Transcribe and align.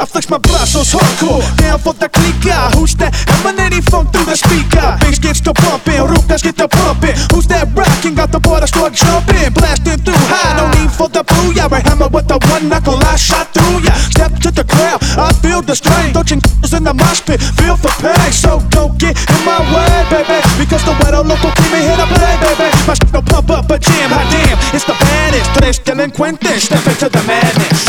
I 0.00 0.06
flex 0.08 0.30
my 0.32 0.38
blast 0.40 0.72
hardcore 0.96 1.44
Down 1.60 1.76
for 1.76 1.92
the 1.92 2.08
clicker. 2.08 2.56
Who's 2.72 2.96
that 3.04 3.12
emanating 3.36 3.84
funk 3.84 4.08
through 4.16 4.24
the 4.24 4.32
speaker? 4.32 4.96
Bass 4.96 5.20
gets 5.20 5.44
the 5.44 5.52
pumping 5.52 6.00
Rook 6.08 6.24
that's 6.24 6.40
get 6.40 6.56
the 6.56 6.72
pumping. 6.72 7.12
Who's 7.28 7.44
that 7.52 7.68
rocking? 7.76 8.16
Got 8.16 8.32
the 8.32 8.40
boy 8.40 8.64
store 8.64 8.88
start 8.88 8.96
jumping 8.96 9.52
Blasting 9.52 10.00
through 10.00 10.16
high. 10.32 10.56
No 10.56 10.72
need 10.72 10.88
for 10.88 11.12
the 11.12 11.20
blue. 11.20 11.52
Yeah, 11.52 11.68
right 11.68 11.84
hammer 11.84 12.08
with 12.08 12.32
the 12.32 12.40
one 12.48 12.72
knuckle 12.72 12.96
I 12.96 13.20
shot 13.20 13.52
through 13.52 13.84
ya. 13.84 13.92
Step 14.08 14.40
to 14.40 14.48
the 14.48 14.64
crowd 14.64 15.04
I 15.20 15.36
feel 15.44 15.60
the 15.60 15.76
strain. 15.76 16.16
Dodging 16.16 16.40
in 16.76 16.84
the 16.88 16.96
mosh 16.96 17.20
pit 17.20 17.36
Feel 17.60 17.76
for 17.76 17.92
pain. 18.00 18.32
So 18.32 18.64
don't 18.72 18.96
get 18.96 19.20
in 19.20 19.40
my 19.44 19.60
way 19.68 19.84
baby 20.08 20.40
Because 20.56 20.80
the 20.88 20.96
weather 21.04 21.20
local 21.20 21.52
keep 21.60 21.76
me 21.76 21.84
here 21.84 22.00
to 22.00 22.08
play 22.08 22.34
baby. 22.40 22.72
My 22.88 22.96
shit'll 22.96 23.20
pump 23.20 23.52
up 23.52 23.68
a 23.68 23.76
jam 23.76 24.08
Hot 24.16 24.24
damn 24.32 24.56
It's 24.72 24.88
the 24.88 24.96
baddest. 24.96 25.52
Tres 25.60 25.76
delinquentes 25.84 26.72
Step 26.72 26.88
into 26.88 27.12
the 27.12 27.20
madness. 27.28 27.79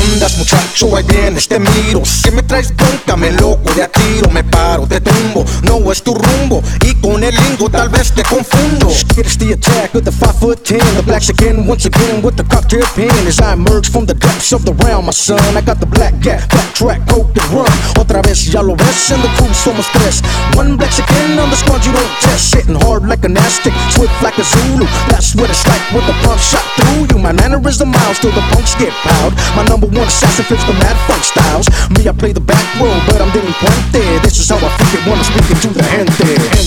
Ondas 0.00 0.39
muchacho? 0.50 0.96
Ahí 0.96 1.04
vienes, 1.04 1.48
te 1.48 1.58
miro. 1.58 2.02
Si 2.04 2.30
me 2.30 2.42
traes 2.42 2.74
bronca, 2.74 3.16
me 3.16 3.30
loco 3.32 3.72
de 3.74 3.82
a 3.82 3.88
tiro 3.88 4.30
Me 4.30 4.42
paro, 4.44 4.86
te 4.86 5.00
tumbo, 5.00 5.44
no 5.62 5.90
es 5.92 6.02
tu 6.02 6.14
rumbo 6.14 6.62
Y 6.84 6.94
con 6.96 7.22
el 7.22 7.34
lingo 7.34 7.68
tal 7.70 7.88
vez 7.88 8.12
te 8.12 8.22
confundo. 8.22 8.88
It's 9.16 9.36
the 9.36 9.52
attack 9.52 9.94
of 9.94 10.04
the 10.04 10.12
5 10.12 10.40
foot 10.40 10.64
10 10.64 10.78
The 10.96 11.02
black 11.02 11.28
again, 11.28 11.66
once 11.66 11.86
again 11.86 12.22
with 12.22 12.36
the 12.36 12.44
cocktail 12.44 12.86
pen. 12.94 13.10
As 13.26 13.40
I 13.40 13.54
emerge 13.54 13.90
from 13.90 14.06
the 14.06 14.14
depths 14.14 14.52
of 14.52 14.64
the 14.64 14.72
realm, 14.84 15.06
my 15.06 15.12
son 15.12 15.40
I 15.56 15.60
got 15.60 15.78
the 15.80 15.86
black 15.86 16.18
gap, 16.20 16.48
backtrack, 16.50 17.06
coke 17.08 17.36
and 17.36 17.50
run. 17.52 17.70
Otra 17.98 18.22
vez 18.22 18.46
ya 18.46 18.60
lo 18.60 18.74
ves, 18.74 19.10
in 19.10 19.20
the 19.22 19.28
crew 19.36 19.52
somos 19.54 19.86
tres. 19.92 20.22
One 20.56 20.76
black 20.76 20.98
again 20.98 21.38
on 21.38 21.50
the 21.50 21.56
squad 21.56 21.84
you 21.84 21.92
don't 21.92 22.14
test. 22.20 22.54
Hitting 22.54 22.80
hard 22.80 23.06
like 23.06 23.24
an 23.24 23.36
Aztec, 23.36 23.72
swift 23.90 24.14
like 24.22 24.38
a 24.38 24.44
Zulu. 24.44 24.86
That's 25.10 25.34
what 25.34 25.50
it's 25.50 25.66
like 25.66 25.82
with 25.92 26.06
the 26.06 26.14
pump 26.24 26.40
shot 26.40 26.64
through 26.76 27.06
you. 27.10 27.18
My 27.22 27.32
mannerism 27.32 27.90
miles 27.90 28.18
till 28.18 28.32
the 28.32 28.42
punks 28.52 28.74
get 28.74 28.92
proud 29.04 29.34
My 29.54 29.64
number 29.64 29.86
one 29.86 30.08
assassin 30.08 30.39
fits 30.44 30.64
the 30.64 30.72
mad 30.74 30.96
funk 31.06 31.22
styles 31.24 31.66
Me, 31.90 32.08
I 32.08 32.12
play 32.12 32.32
the 32.32 32.40
back 32.40 32.64
row, 32.80 32.94
but 33.06 33.20
I'm 33.20 33.30
delinquente 33.30 34.22
This 34.22 34.38
is 34.38 34.48
how 34.48 34.56
I 34.56 34.68
freak 34.76 34.94
it 34.94 35.06
when 35.06 35.18
I'm 35.18 35.24
speaking 35.24 35.58
to 35.60 35.68
the 35.68 35.82
gente, 35.82 36.24
gente. 36.24 36.59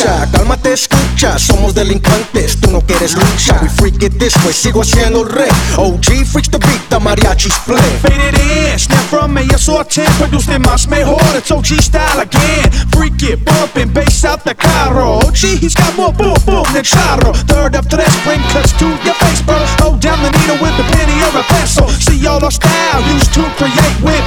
Trucha, 0.00 0.26
cálmate, 0.32 0.72
escucha. 0.72 1.38
Somos 1.38 1.74
delincuentes, 1.74 2.58
tú 2.58 2.70
no 2.70 2.80
quieres 2.80 3.14
lucha. 3.14 3.58
We 3.60 3.68
freak 3.68 4.02
it 4.02 4.18
this 4.18 4.34
way, 4.44 4.54
sigo 4.54 4.82
siendo 4.82 5.20
el 5.20 5.28
rey 5.28 5.50
OG 5.76 6.24
freaks 6.24 6.48
the 6.48 6.58
beat, 6.58 6.80
the 6.88 6.98
mariachis 6.98 7.52
play. 7.66 7.78
Faded 8.00 8.34
in, 8.40 8.78
snap 8.78 9.04
from 9.10 9.34
me, 9.34 9.42
SR10 9.42 10.08
Produced 10.18 10.48
en 10.48 10.62
más 10.62 10.88
mejor, 10.88 11.20
it's 11.36 11.50
OG 11.50 11.82
style 11.82 12.20
again. 12.20 12.70
Freak 12.92 13.22
it, 13.22 13.44
bumping, 13.44 13.92
bass 13.92 14.24
out 14.24 14.42
the 14.44 14.54
carro. 14.54 15.18
OG, 15.18 15.60
he's 15.60 15.74
got 15.74 15.94
more 15.96 16.12
boom 16.12 16.36
boom 16.46 16.64
than 16.72 16.82
charro. 16.82 17.34
Third 17.46 17.76
up 17.76 17.86
tres, 17.88 18.16
bring 18.24 18.40
cuts 18.52 18.72
to 18.78 18.86
your 19.04 19.14
face, 19.14 19.42
bro. 19.42 19.58
Hold 19.80 20.00
down 20.00 20.22
the 20.22 20.30
needle 20.30 20.56
with 20.62 20.80
a 20.80 20.86
penny 20.96 21.20
or 21.24 21.40
a 21.40 21.42
pencil 21.44 21.88
See 21.88 22.26
all 22.26 22.42
our 22.42 22.50
style, 22.50 23.02
used 23.12 23.34
to 23.34 23.42
create 23.58 24.00
with 24.02 24.24